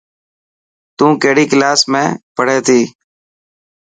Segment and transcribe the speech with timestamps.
[0.97, 2.03] تون ڪهڙي ڪلاس ۾
[2.35, 2.79] پهڙي ٿي.